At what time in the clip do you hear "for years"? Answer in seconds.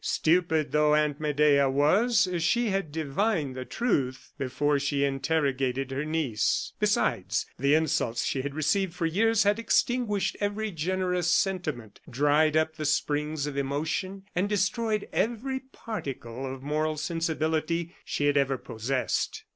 8.95-9.43